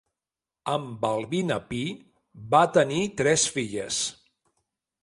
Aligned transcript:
Amb 0.75 0.95
Balbina 1.03 1.57
Pi 1.73 1.83
van 2.55 2.73
tenir 2.79 3.07
tres 3.21 3.47
filles: 3.59 4.03